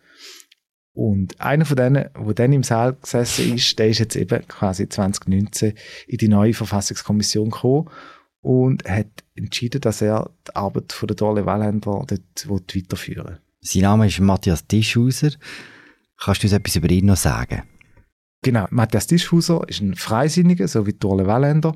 und 0.95 1.41
einer 1.41 1.65
von 1.65 1.77
denen, 1.77 2.07
der 2.15 2.35
dann 2.35 2.53
im 2.53 2.63
Saal 2.63 2.95
gesessen 2.95 3.55
ist, 3.55 3.79
der 3.79 3.89
ist 3.89 3.99
jetzt 3.99 4.17
eben 4.17 4.47
quasi 4.47 4.89
2019 4.89 5.75
in 6.07 6.19
die 6.19 6.29
neue 6.29 6.53
Verfassungskommission 6.53 7.51
gekommen 7.51 7.89
und 8.43 8.85
hat 8.89 9.25
entschieden, 9.35 9.81
dass 9.81 10.03
er 10.03 10.31
die 10.47 10.55
Arbeit 10.55 10.93
von 10.93 11.07
der 11.07 11.17
Dorle 11.17 11.47
Walländer 11.47 12.05
dort 12.07 12.75
weiterführen 12.75 13.27
will. 13.27 13.41
Sein 13.61 13.83
Name 13.83 14.09
ist 14.09 14.21
Matthias 14.21 14.67
Tischhauser. 14.67 15.31
Kannst 16.19 16.43
du 16.43 16.47
uns 16.47 16.53
etwas 16.53 16.77
über 16.77 16.91
ihn 16.91 17.07
noch 17.07 17.17
sagen? 17.17 17.63
Genau, 18.43 18.67
Matthias 18.71 19.07
Tischhauser 19.07 19.63
ist 19.69 19.81
ein 19.81 19.95
Freisinniger, 19.95 20.67
so 20.69 20.87
wie 20.87 20.93
Dorle 20.93 21.27
Walländer, 21.27 21.75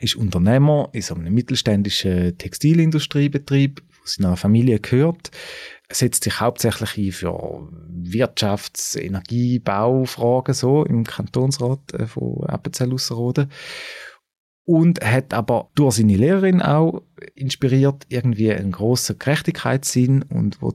ist 0.00 0.16
Unternehmer 0.16 0.90
in 0.92 1.02
so 1.02 1.14
einem 1.14 1.32
mittelständischen 1.32 2.36
Textilindustriebetrieb, 2.36 3.80
wo 3.80 4.06
seiner 4.06 4.36
Familie 4.36 4.80
gehört, 4.80 5.30
setzt 5.90 6.24
sich 6.24 6.40
hauptsächlich 6.40 6.96
ein 6.96 7.12
für 7.12 7.68
Wirtschafts-, 7.90 8.98
Energie-, 8.98 9.58
Baufragen 9.58 10.54
so 10.54 10.84
im 10.84 11.04
Kantonsrat 11.04 11.94
äh, 11.94 12.06
von 12.06 12.44
Appenzell 12.46 12.92
Ausserrhoden 12.92 13.50
und 14.64 15.02
hat 15.02 15.32
aber 15.32 15.70
durch 15.74 15.96
seine 15.96 16.16
Lehrerin 16.16 16.60
auch 16.60 17.02
inspiriert 17.34 18.04
irgendwie 18.10 18.52
einen 18.52 18.72
grossen 18.72 19.18
Gerechtigkeitssinn 19.18 20.22
und 20.22 20.60
will 20.60 20.74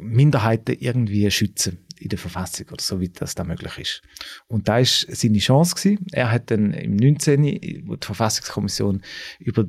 Minderheiten 0.00 0.76
irgendwie 0.78 1.30
schützen 1.30 1.84
in 1.98 2.10
der 2.10 2.18
Verfassung 2.18 2.66
oder 2.70 2.82
so, 2.82 3.00
wie 3.00 3.08
das 3.08 3.34
da 3.34 3.44
möglich 3.44 3.78
ist. 3.78 4.02
Und 4.46 4.68
da 4.68 4.78
ist 4.78 5.06
seine 5.10 5.38
Chance 5.38 5.74
gewesen. 5.74 6.06
Er 6.12 6.30
hat 6.30 6.50
dann 6.50 6.72
im 6.72 6.96
19., 6.96 7.42
wo 7.86 7.96
die 7.96 8.06
Verfassungskommission 8.06 9.02
über 9.38 9.64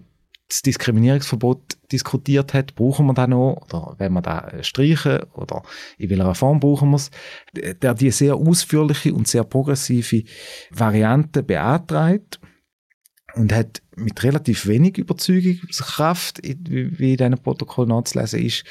das 0.48 0.62
Diskriminierungsverbot 0.62 1.78
diskutiert 1.92 2.54
hat, 2.54 2.76
brauchen 2.76 3.08
wir 3.08 3.14
da 3.14 3.26
noch, 3.26 3.58
oder 3.66 3.96
wenn 3.98 4.14
wir 4.14 4.22
da 4.22 4.52
streichen, 4.62 5.24
oder 5.34 5.64
in 5.98 6.10
welcher 6.10 6.36
Form 6.36 6.60
brauchen 6.60 6.92
wir 6.92 6.98
es, 6.98 7.10
der 7.54 7.96
die 7.96 8.12
sehr 8.12 8.36
ausführliche 8.36 9.14
und 9.14 9.28
sehr 9.28 9.44
progressive 9.44 10.24
Variante 10.72 11.42
beantragt. 11.42 12.40
und 13.36 13.54
hat 13.54 13.84
mit 13.96 14.24
relativ 14.24 14.66
wenig 14.66 14.98
Überzeugungskraft, 14.98 16.42
wie 16.44 17.12
in 17.12 17.18
diesem 17.18 17.38
Protokoll 17.38 17.86
nachzulesen 17.88 18.42
ist, 18.42 18.64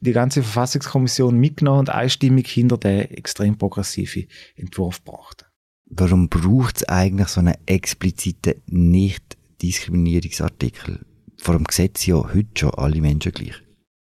die 0.00 0.12
ganze 0.12 0.42
Verfassungskommission 0.42 1.38
mitgenommen 1.38 1.80
und 1.80 1.90
einstimmig 1.90 2.48
hinter 2.48 2.78
den 2.78 3.10
extrem 3.10 3.58
progressiven 3.58 4.26
Entwurf 4.56 5.04
gebracht. 5.04 5.44
Warum 5.88 6.28
braucht 6.28 6.78
es 6.78 6.88
eigentlich 6.88 7.28
so 7.28 7.38
einen 7.40 7.54
expliziten 7.66 8.60
Nicht-Diskriminierungsartikel? 8.66 11.06
Vor 11.38 11.54
dem 11.54 11.64
Gesetz 11.64 12.06
ja 12.06 12.16
heute 12.16 12.48
schon 12.58 12.70
alle 12.74 13.00
Menschen 13.00 13.32
gleich. 13.32 13.54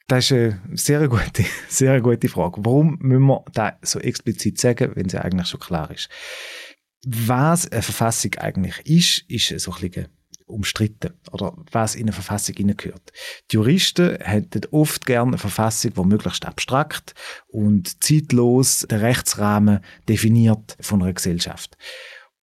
Das 0.07 0.25
ist 0.25 0.31
eine 0.31 0.61
sehr 0.73 1.07
gute, 1.07 1.43
sehr 1.69 1.99
gute 2.01 2.29
Frage. 2.29 2.61
Warum 2.63 2.97
müssen 3.01 3.25
wir 3.25 3.43
das 3.53 3.73
so 3.81 3.99
explizit 3.99 4.59
sagen, 4.59 4.91
wenn 4.95 5.07
es 5.07 5.13
ja 5.13 5.21
eigentlich 5.21 5.47
schon 5.47 5.59
klar 5.59 5.91
ist? 5.91 6.09
Was 7.05 7.69
eine 7.71 7.81
Verfassung 7.81 8.33
eigentlich 8.35 8.79
ist, 8.85 9.29
ist 9.29 9.59
so 9.59 9.73
ein 9.73 9.89
bisschen 9.89 10.07
umstritten 10.47 11.13
oder 11.31 11.53
was 11.71 11.95
in 11.95 12.03
eine 12.03 12.13
Verfassung 12.13 12.55
hineingehört. 12.55 13.11
Die 13.51 13.55
Juristen 13.55 14.17
hätten 14.21 14.61
oft 14.71 15.05
gerne 15.05 15.31
eine 15.31 15.37
Verfassung, 15.37 15.93
die 15.93 16.03
möglichst 16.05 16.45
abstrakt 16.45 17.13
und 17.47 18.01
zeitlos 18.03 18.87
den 18.89 18.99
Rechtsrahmen 18.99 19.81
definiert 20.07 20.77
von 20.79 21.03
einer 21.03 21.13
Gesellschaft. 21.13 21.77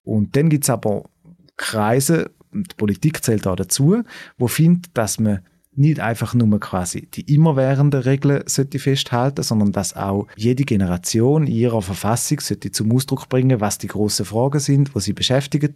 Und 0.03 0.35
dann 0.35 0.49
gibt 0.49 0.65
es 0.65 0.69
aber 0.69 1.09
Kreise, 1.57 2.31
die 2.63 2.75
Politik 2.75 3.23
zählt 3.23 3.45
da 3.45 3.55
dazu, 3.55 4.03
wo 4.37 4.47
findet, 4.47 4.97
dass 4.97 5.19
man 5.19 5.41
nicht 5.77 5.99
einfach 5.99 6.33
nur 6.33 6.59
quasi 6.59 7.07
die 7.07 7.33
immerwährenden 7.33 8.01
Regeln 8.01 8.43
sollte 8.45 8.79
festhalten, 8.79 9.43
sondern 9.43 9.71
dass 9.71 9.95
auch 9.95 10.27
jede 10.37 10.63
Generation 10.63 11.47
in 11.47 11.53
ihrer 11.53 11.81
Verfassung 11.81 12.39
sollte 12.39 12.71
zum 12.71 12.91
Ausdruck 12.93 13.27
bringen, 13.29 13.59
was 13.59 13.77
die 13.77 13.87
grossen 13.87 14.25
Fragen 14.25 14.59
sind, 14.59 14.95
wo 14.95 14.99
sie 14.99 15.13
beschäftigen 15.13 15.75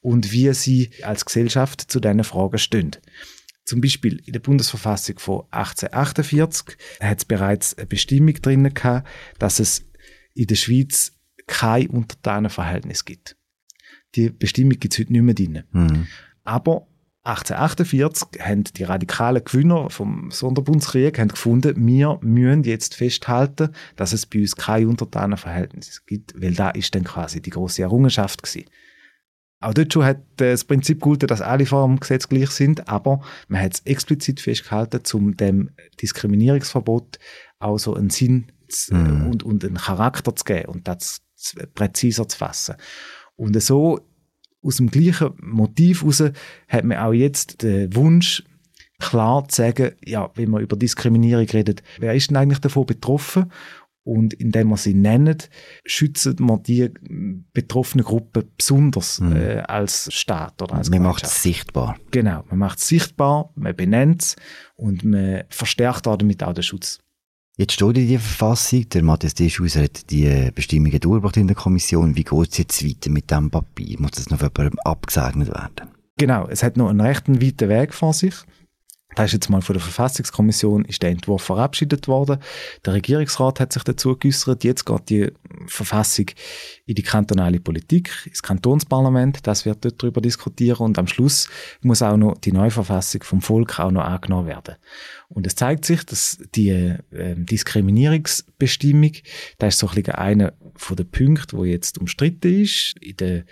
und 0.00 0.32
wie 0.32 0.52
sie 0.54 0.90
als 1.02 1.24
Gesellschaft 1.24 1.80
zu 1.80 2.00
diesen 2.00 2.24
Fragen 2.24 2.58
stehen. 2.58 2.92
Zum 3.64 3.80
Beispiel 3.80 4.20
in 4.24 4.32
der 4.32 4.40
Bundesverfassung 4.40 5.18
von 5.18 5.42
1848 5.50 6.76
hat 7.00 7.18
es 7.18 7.24
bereits 7.24 7.76
eine 7.78 7.86
Bestimmung 7.86 8.34
drin 8.34 8.74
gehabt, 8.74 9.08
dass 9.38 9.60
es 9.60 9.84
in 10.34 10.46
der 10.46 10.56
Schweiz 10.56 11.12
kein 11.46 11.88
Untertanenverhältnis 11.88 13.04
gibt. 13.04 13.36
Die 14.14 14.30
Bestimmung 14.30 14.78
gibt 14.78 14.94
es 14.94 15.00
heute 15.00 15.12
nicht 15.12 15.22
mehr 15.22 15.34
drin. 15.34 15.62
Mhm. 15.72 16.06
Aber 16.44 16.86
1848 17.24 18.40
haben 18.40 18.64
die 18.64 18.82
radikalen 18.82 19.44
Gewinner 19.44 19.90
vom 19.90 20.32
Sonderbundskrieg 20.32 21.20
haben 21.20 21.28
gefunden, 21.28 21.86
wir 21.86 22.18
müssen 22.20 22.64
jetzt 22.64 22.96
festhalten, 22.96 23.70
dass 23.94 24.12
es 24.12 24.26
bei 24.26 24.40
uns 24.40 24.56
kein 24.56 24.88
Untertanenverhältnis 24.88 26.04
gibt, 26.04 26.34
weil 26.40 26.54
da 26.54 26.70
ist 26.70 26.94
dann 26.96 27.04
quasi 27.04 27.40
die 27.40 27.50
große 27.50 27.82
Errungenschaft 27.82 28.42
gewesen. 28.42 28.68
Auch 29.60 29.72
dort 29.72 29.92
schon 29.92 30.04
hat 30.04 30.18
das 30.36 30.64
Prinzip 30.64 31.00
gehalten, 31.00 31.28
dass 31.28 31.40
alle 31.40 31.64
vor 31.64 31.86
dem 31.86 32.00
Gesetz 32.00 32.28
gleich 32.28 32.50
sind, 32.50 32.88
aber 32.88 33.22
man 33.46 33.62
hat 33.62 33.74
es 33.74 33.80
explizit 33.80 34.40
festgehalten, 34.40 35.02
um 35.12 35.36
dem 35.36 35.70
Diskriminierungsverbot 36.00 37.20
auch 37.60 37.78
so 37.78 37.94
einen 37.94 38.10
Sinn 38.10 38.50
mhm. 38.90 39.28
und, 39.28 39.44
und 39.44 39.64
einen 39.64 39.76
Charakter 39.76 40.34
zu 40.34 40.44
geben 40.44 40.66
und 40.72 40.88
das 40.88 41.22
präziser 41.76 42.26
zu 42.26 42.38
fassen. 42.38 42.74
Und 43.36 43.60
so 43.62 44.00
aus 44.62 44.76
dem 44.76 44.90
gleichen 44.90 45.32
Motiv 45.40 46.02
heraus 46.02 46.22
hat 46.68 46.84
man 46.84 46.98
auch 46.98 47.12
jetzt 47.12 47.62
den 47.62 47.94
Wunsch, 47.94 48.44
klar 48.98 49.48
zu 49.48 49.62
sagen, 49.62 49.92
ja, 50.04 50.30
wenn 50.34 50.50
man 50.50 50.62
über 50.62 50.76
Diskriminierung 50.76 51.46
redet, 51.46 51.82
wer 51.98 52.14
ist 52.14 52.30
denn 52.30 52.36
eigentlich 52.36 52.60
davon 52.60 52.86
betroffen? 52.86 53.50
Und 54.04 54.34
indem 54.34 54.68
man 54.68 54.78
sie 54.78 54.94
nennt, 54.94 55.48
schützen 55.84 56.36
wir 56.40 56.58
die 56.58 56.90
betroffene 57.52 58.02
Gruppe 58.02 58.44
besonders 58.56 59.20
mhm. 59.20 59.36
äh, 59.36 59.58
als 59.60 60.12
Staat 60.12 60.60
oder 60.60 60.74
als 60.74 60.90
Man 60.90 61.02
macht 61.02 61.22
es 61.22 61.40
sichtbar. 61.40 61.96
Genau, 62.10 62.42
man 62.50 62.58
macht 62.58 62.80
es 62.80 62.88
sichtbar, 62.88 63.52
man 63.54 63.76
benennt 63.76 64.22
es 64.22 64.36
und 64.74 65.04
man 65.04 65.44
verstärkt 65.50 66.06
damit 66.06 66.42
auch 66.42 66.52
den 66.52 66.64
Schutz. 66.64 66.98
Jetzt 67.58 67.74
steht 67.74 67.98
in 67.98 68.08
der 68.08 68.18
Verfassung, 68.18 68.88
der 68.88 69.02
Matthias 69.02 69.34
Deschusser 69.34 69.82
hat 69.82 70.10
die 70.10 70.50
Bestimmungen 70.54 70.98
durchgebracht 70.98 71.36
in 71.36 71.48
der 71.48 71.56
Kommission. 71.56 72.16
Wie 72.16 72.24
geht 72.24 72.48
es 72.50 72.58
jetzt 72.58 72.82
weiter 72.82 73.10
mit 73.10 73.30
diesem 73.30 73.50
Papier? 73.50 74.00
Muss 74.00 74.12
das 74.12 74.30
noch 74.30 74.40
jemandem 74.40 74.78
abgesegnet 74.84 75.48
werden? 75.48 75.90
Genau, 76.16 76.46
es 76.48 76.62
hat 76.62 76.78
noch 76.78 76.88
einen 76.88 77.02
recht 77.02 77.28
weiten 77.28 77.68
Weg 77.68 77.92
vor 77.92 78.14
sich. 78.14 78.34
Da 79.14 79.24
ist 79.24 79.32
jetzt 79.32 79.50
mal 79.50 79.60
von 79.60 79.74
der 79.74 79.82
Verfassungskommission 79.82 80.84
ist 80.86 81.02
der 81.02 81.10
Entwurf 81.10 81.42
verabschiedet 81.42 82.08
worden. 82.08 82.38
Der 82.84 82.94
Regierungsrat 82.94 83.60
hat 83.60 83.72
sich 83.72 83.82
dazu 83.84 84.16
geäußert. 84.16 84.64
Jetzt 84.64 84.86
geht 84.86 85.10
die 85.10 85.32
Verfassung 85.66 86.26
in 86.86 86.94
die 86.94 87.02
kantonale 87.02 87.60
Politik, 87.60 88.10
ins 88.26 88.42
Kantonsparlament. 88.42 89.46
Das 89.46 89.66
wird 89.66 89.84
dort 89.84 90.02
darüber 90.02 90.20
diskutieren 90.20 90.78
und 90.78 90.98
am 90.98 91.06
Schluss 91.06 91.48
muss 91.82 92.02
auch 92.02 92.16
noch 92.16 92.38
die 92.38 92.52
neue 92.52 92.70
Verfassung 92.70 93.22
vom 93.22 93.42
Volk 93.42 93.78
auch 93.78 93.90
noch 93.90 94.04
angenommen 94.04 94.48
werden. 94.48 94.76
Und 95.28 95.46
es 95.46 95.56
zeigt 95.56 95.84
sich, 95.84 96.04
dass 96.04 96.38
die 96.54 96.70
äh, 96.70 97.34
Diskriminierungsbestimmung, 97.36 99.12
das 99.58 99.74
ist 99.74 99.80
so 99.80 99.88
ein 99.88 99.94
bisschen 99.94 100.14
einer 100.14 100.54
von 100.74 100.96
den 100.96 101.10
Punkten, 101.10 101.58
wo 101.58 101.64
jetzt 101.64 101.98
umstritten 101.98 102.62
ist. 102.62 102.94
In 103.00 103.16
der 103.16 103.44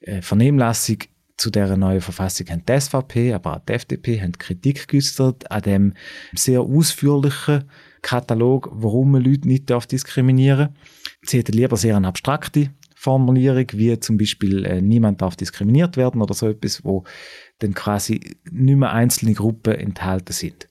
äh, 0.00 0.22
Vernehmlassung 0.22 0.98
zu 1.38 1.50
der 1.50 1.76
neuen 1.76 2.00
Verfassung 2.00 2.48
haben 2.48 2.64
die 2.68 2.80
SVP, 2.80 3.32
aber 3.32 3.56
auch 3.56 3.60
die 3.60 3.72
FDP 3.72 4.20
haben 4.20 4.32
Kritik 4.32 4.88
geäußert 4.88 5.50
an 5.50 5.62
dem 5.62 5.94
sehr 6.34 6.60
ausführlichen 6.60 7.64
Katalog, 8.02 8.68
warum 8.72 9.12
man 9.12 9.22
Leute 9.22 9.48
nicht 9.48 9.70
diskriminieren 9.90 10.68
darf. 10.68 10.76
Sie 11.22 11.38
hätten 11.38 11.52
lieber 11.52 11.76
sehr 11.76 11.96
eine 11.96 12.08
abstrakte 12.08 12.70
Formulierung, 12.94 13.66
wie 13.74 13.98
zum 14.00 14.18
Beispiel 14.18 14.64
äh, 14.64 14.82
niemand 14.82 15.22
darf 15.22 15.36
diskriminiert 15.36 15.96
werden 15.96 16.20
oder 16.20 16.34
so 16.34 16.48
etwas, 16.48 16.84
wo 16.84 17.04
dann 17.60 17.72
quasi 17.72 18.36
nicht 18.50 18.76
mehr 18.76 18.92
einzelne 18.92 19.34
Gruppen 19.34 19.74
enthalten 19.74 20.32
sind. 20.32 20.68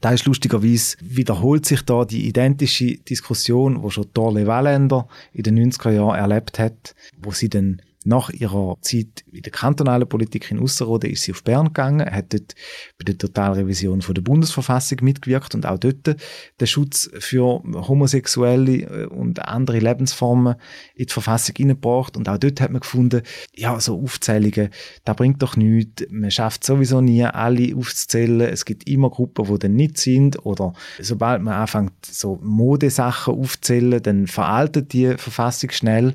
Da 0.00 0.12
ist 0.12 0.26
lustigerweise 0.26 0.96
wiederholt 1.00 1.66
sich 1.66 1.82
da 1.82 2.04
die 2.04 2.28
identische 2.28 2.98
Diskussion, 2.98 3.82
wo 3.82 3.90
schon 3.90 4.06
Dorle 4.14 4.46
Walländer 4.46 5.08
in 5.32 5.42
den 5.42 5.72
90er 5.72 5.90
Jahren 5.90 6.16
erlebt 6.16 6.60
hat, 6.60 6.94
wo 7.20 7.32
sie 7.32 7.48
dann 7.48 7.82
nach 8.04 8.30
ihrer 8.30 8.76
Zeit 8.80 9.24
in 9.30 9.42
der 9.42 9.52
kantonalen 9.52 10.08
Politik 10.08 10.50
in 10.50 10.60
Ausserrhoden 10.60 11.10
ist 11.10 11.22
sie 11.22 11.32
auf 11.32 11.42
Bern 11.42 11.66
gegangen, 11.66 12.08
hat 12.10 12.32
dort 12.32 12.54
bei 12.98 13.04
der 13.04 13.18
Totalrevision 13.18 14.02
von 14.02 14.14
der 14.14 14.22
Bundesverfassung 14.22 14.98
mitgewirkt 15.02 15.54
und 15.54 15.66
auch 15.66 15.78
dort 15.78 16.06
den 16.06 16.66
Schutz 16.66 17.10
für 17.18 17.62
Homosexuelle 17.88 18.82
äh, 18.82 19.06
und 19.06 19.44
andere 19.44 19.80
Lebensformen 19.80 20.54
in 20.94 21.06
die 21.06 21.12
Verfassung 21.12 21.56
hineingebracht. 21.56 22.16
Und 22.16 22.28
auch 22.28 22.38
dort 22.38 22.60
hat 22.60 22.70
man 22.70 22.80
gefunden, 22.80 23.22
ja, 23.54 23.78
so 23.80 24.00
Aufzählungen, 24.00 24.70
da 25.04 25.12
bringt 25.12 25.42
doch 25.42 25.56
nichts. 25.56 26.06
Man 26.10 26.30
schafft 26.30 26.64
sowieso 26.64 27.00
nie, 27.00 27.24
alle 27.24 27.74
aufzuzählen. 27.76 28.40
Es 28.42 28.64
gibt 28.64 28.88
immer 28.88 29.10
Gruppen, 29.10 29.46
die 29.46 29.58
dann 29.58 29.74
nicht 29.74 29.98
sind. 29.98 30.44
Oder 30.46 30.72
sobald 31.00 31.42
man 31.42 31.54
anfängt, 31.54 31.92
so 32.06 32.38
Modesachen 32.42 33.34
aufzuzählen, 33.34 34.02
dann 34.02 34.26
veraltet 34.26 34.92
die 34.92 35.16
Verfassung 35.16 35.70
schnell. 35.70 36.14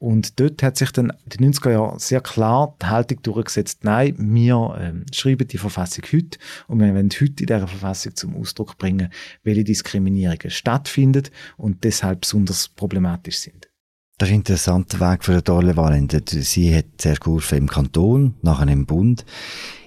Und 0.00 0.40
dort 0.40 0.62
hat 0.62 0.78
sich 0.78 0.92
dann 0.92 1.12
in 1.24 1.28
den 1.28 1.52
90er 1.52 1.72
Jahren 1.72 1.98
sehr 1.98 2.22
klar 2.22 2.74
die 2.80 2.86
Haltung 2.86 3.20
durchgesetzt, 3.22 3.84
nein, 3.84 4.14
wir 4.18 4.74
ähm, 4.80 5.04
schreiben 5.12 5.46
die 5.46 5.58
Verfassung 5.58 6.04
heute 6.10 6.38
und 6.68 6.80
wir 6.80 6.94
wollen 6.94 7.10
heute 7.10 7.26
in 7.26 7.34
dieser 7.34 7.68
Verfassung 7.68 8.16
zum 8.16 8.34
Ausdruck 8.34 8.78
bringen, 8.78 9.12
welche 9.42 9.62
Diskriminierungen 9.62 10.48
stattfinden 10.50 11.24
und 11.58 11.84
deshalb 11.84 12.22
besonders 12.22 12.70
problematisch 12.70 13.40
sind. 13.40 13.68
Das 14.16 14.30
ist 14.30 14.32
ein 14.32 14.38
interessanter 14.38 15.00
Weg 15.00 15.22
für 15.22 15.42
Dorle 15.42 15.76
Valente. 15.76 16.22
Sie 16.26 16.74
hat 16.74 16.86
zuerst 16.96 17.20
geholfen 17.20 17.58
im 17.58 17.68
Kanton, 17.68 18.36
nachher 18.40 18.68
im 18.68 18.86
Bund. 18.86 19.26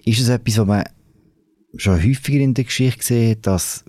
Ist 0.06 0.22
es 0.22 0.30
etwas, 0.30 0.60
was 0.60 0.68
man 0.68 0.84
schon 1.76 2.04
häufiger 2.04 2.40
in 2.40 2.54
der 2.54 2.66
Geschichte 2.66 3.00
gesehen 3.00 3.42
dass 3.42 3.84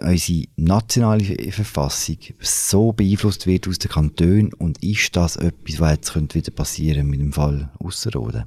unsere 0.00 0.46
nationale 0.56 1.52
Verfassung 1.52 2.18
so 2.40 2.92
beeinflusst 2.92 3.46
wird 3.46 3.68
aus 3.68 3.78
den 3.78 3.90
Kantonen 3.90 4.52
und 4.54 4.82
ist 4.82 5.16
das 5.16 5.36
etwas, 5.36 5.80
was 5.80 5.90
jetzt 5.92 6.12
könnte 6.12 6.34
wieder 6.34 6.52
passieren 6.52 7.08
mit 7.08 7.20
dem 7.20 7.32
Fall 7.32 7.70
Ausserrhoden? 7.78 8.44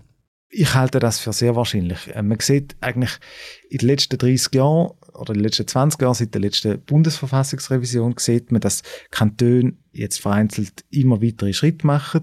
Ich 0.51 0.73
halte 0.73 0.99
das 0.99 1.19
für 1.19 1.31
sehr 1.31 1.55
wahrscheinlich. 1.55 2.07
Äh, 2.15 2.23
man 2.23 2.39
sieht 2.39 2.75
eigentlich 2.81 3.11
in 3.69 3.79
den 3.79 3.87
letzten 3.87 4.17
30 4.17 4.55
Jahren 4.55 4.91
oder 5.13 5.33
in 5.33 5.39
den 5.39 5.43
letzten 5.43 5.67
20 5.67 6.01
Jahren 6.01 6.15
seit 6.15 6.33
der 6.33 6.41
letzten 6.41 6.81
Bundesverfassungsrevision 6.81 8.15
sieht 8.17 8.51
man, 8.51 8.61
dass 8.61 8.81
Kantone 9.11 9.73
jetzt 9.91 10.19
vereinzelt 10.19 10.85
immer 10.89 11.21
weitere 11.21 11.53
Schritte 11.53 11.85
machen 11.85 12.21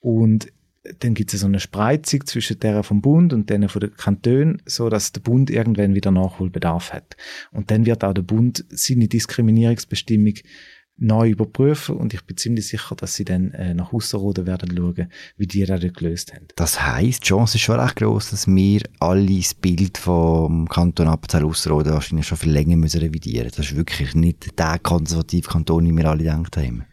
und 0.00 0.52
dann 0.98 1.14
gibt 1.14 1.32
es 1.32 1.40
so 1.40 1.46
eine 1.46 1.60
Spreizung 1.60 2.26
zwischen 2.26 2.58
der 2.58 2.82
vom 2.82 3.00
Bund 3.00 3.32
und 3.32 3.50
denen 3.50 3.68
von 3.68 3.80
den 3.80 3.94
Kantonen, 3.94 4.60
so 4.66 4.88
dass 4.88 5.12
der 5.12 5.20
Bund 5.20 5.50
irgendwann 5.50 5.94
wieder 5.94 6.10
Nachholbedarf 6.10 6.92
hat. 6.92 7.16
Und 7.52 7.70
dann 7.70 7.86
wird 7.86 8.04
auch 8.04 8.14
der 8.14 8.22
Bund 8.22 8.64
seine 8.70 9.08
Diskriminierungsbestimmung 9.08 10.34
neu 10.98 11.30
überprüfen 11.30 11.96
und 11.96 12.14
ich 12.14 12.22
bin 12.24 12.36
ziemlich 12.36 12.68
sicher, 12.68 12.94
dass 12.94 13.14
sie 13.14 13.24
dann 13.24 13.50
äh, 13.52 13.74
nach 13.74 13.92
Ausserrhoden 13.92 14.46
werden 14.46 14.76
schauen, 14.76 15.10
wie 15.36 15.46
die 15.46 15.64
das 15.64 15.80
gelöst 15.80 16.32
haben. 16.34 16.46
Das 16.54 16.80
heisst, 16.82 17.24
die 17.24 17.28
Chance 17.28 17.56
ist 17.56 17.62
schon 17.62 17.80
recht 17.80 17.96
groß, 17.96 18.30
dass 18.30 18.46
wir 18.46 18.82
alle 19.00 19.36
das 19.36 19.54
Bild 19.54 19.98
vom 19.98 20.68
Kanton 20.68 21.08
Appenzell 21.08 21.44
Ausserrhoden 21.44 21.92
wahrscheinlich 21.92 22.26
schon 22.26 22.38
viel 22.38 22.52
länger 22.52 22.76
müssen 22.76 23.00
revidieren. 23.00 23.48
Das 23.48 23.66
ist 23.66 23.76
wirklich 23.76 24.14
nicht 24.14 24.58
der 24.58 24.78
konservative 24.78 25.48
Kanton, 25.48 25.86
den 25.86 25.96
wir 25.96 26.04
alle 26.08 26.24
gedacht 26.24 26.56
haben. 26.56 26.84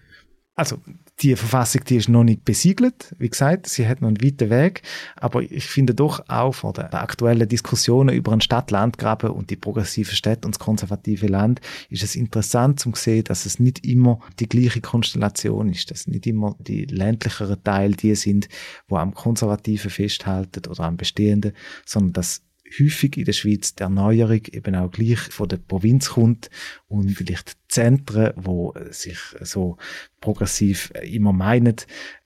Also 0.55 0.77
die 1.21 1.35
Verfassung, 1.35 1.83
die 1.83 1.97
ist 1.97 2.07
noch 2.07 2.23
nicht 2.23 2.45
besiegelt. 2.45 3.13
Wie 3.17 3.29
gesagt, 3.29 3.67
sie 3.67 3.87
hat 3.87 4.01
noch 4.01 4.07
einen 4.07 4.23
weiten 4.23 4.49
Weg. 4.49 4.83
Aber 5.17 5.41
ich 5.41 5.65
finde 5.65 5.93
doch 5.93 6.23
auch 6.29 6.53
von 6.53 6.73
den 6.73 6.85
aktuellen 6.85 7.47
Diskussionen 7.47 8.15
über 8.15 8.31
ein 8.31 8.41
Stadt-Land-Graben 8.41 9.31
und 9.31 9.49
die 9.49 9.57
progressive 9.57 10.15
Stadt 10.15 10.45
und 10.45 10.55
das 10.55 10.59
konservative 10.59 11.27
Land 11.27 11.59
ist 11.89 12.03
es 12.03 12.15
interessant 12.15 12.79
zu 12.79 12.91
sehen, 12.95 13.25
dass 13.25 13.45
es 13.45 13.59
nicht 13.59 13.85
immer 13.85 14.19
die 14.39 14.47
gleiche 14.47 14.81
Konstellation 14.81 15.69
ist, 15.69 15.91
dass 15.91 16.07
nicht 16.07 16.25
immer 16.25 16.55
die 16.59 16.85
ländlicheren 16.85 17.61
Teile 17.63 17.95
die 17.95 18.15
sind, 18.15 18.47
wo 18.87 18.95
am 18.97 19.13
Konservativen 19.13 19.91
festhalten 19.91 20.67
oder 20.69 20.83
am 20.83 20.97
Bestehenden, 20.97 21.53
sondern 21.85 22.13
dass 22.13 22.43
häufig 22.79 23.17
in 23.17 23.25
der 23.25 23.33
Schweiz 23.33 23.75
die 23.75 23.83
Erneuerung 23.83 24.41
eben 24.51 24.75
auch 24.75 24.91
gleich 24.91 25.19
von 25.19 25.47
der 25.47 25.57
Provinz 25.57 26.09
kommt 26.09 26.49
und 26.87 27.09
vielleicht 27.11 27.57
Zentren, 27.67 28.33
wo 28.35 28.73
sich 28.89 29.17
so 29.41 29.77
progressiv 30.21 30.91
immer 31.01 31.33
meinen, 31.33 31.75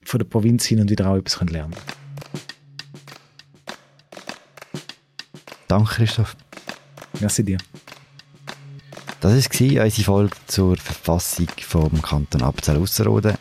von 0.04 0.20
der 0.20 0.26
Provinz 0.26 0.66
hin 0.66 0.80
und 0.80 0.90
wieder 0.90 1.10
auch 1.10 1.18
etwas 1.18 1.40
lernen 1.50 1.74
können. 1.74 2.04
Danke, 5.68 5.96
Christoph. 5.96 6.36
Merci 7.20 7.44
dir. 7.44 7.58
Das 9.22 9.34
war 9.34 9.84
unsere 9.86 10.04
Folge 10.04 10.36
zur 10.48 10.78
Verfassung 10.78 11.48
vom 11.62 12.02
Kanton 12.02 12.42
Appenzell 12.42 12.78
Ausserrhoden. 12.78 13.36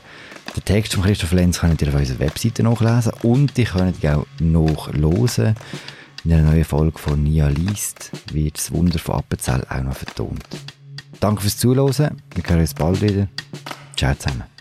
Den 0.56 0.64
Text 0.64 0.94
von 0.94 1.02
Christoph 1.02 1.32
Lenz 1.32 1.60
könnt 1.60 1.82
ihr 1.82 1.88
auf 1.88 1.94
unserer 1.94 2.20
Webseite 2.20 2.62
nachlesen 2.62 3.12
und 3.22 3.58
ihr 3.58 3.64
könnt 3.64 4.06
auch 4.06 4.26
nachlesen. 4.38 5.56
In 6.24 6.32
einer 6.32 6.50
neuen 6.50 6.64
Folge 6.64 6.98
von 6.98 7.22
Nia 7.22 7.48
liest 7.48 8.12
wird 8.32 8.56
das 8.56 8.70
Wunder 8.70 8.98
von 8.98 9.16
Appenzell 9.16 9.64
auch 9.68 9.82
noch 9.82 9.96
vertont. 9.96 10.44
Danke 11.18 11.42
fürs 11.42 11.58
Zuhören. 11.58 12.22
Wir 12.34 12.44
hören 12.44 12.60
uns 12.60 12.74
bald 12.74 13.02
wieder. 13.02 13.26
Ciao 13.96 14.14
zusammen. 14.14 14.51